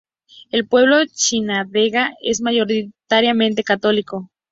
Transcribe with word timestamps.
El 0.49 0.65
pueblo 0.67 0.97
de 0.97 1.09
Chinandega 1.09 2.15
es 2.23 2.41
mayoritariamente 2.41 3.63
católico. 3.63 4.31